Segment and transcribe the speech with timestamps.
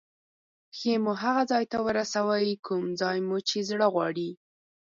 [0.75, 4.29] پښې مو هغه ځای ته رسوي کوم ځای مو چې زړه غواړي.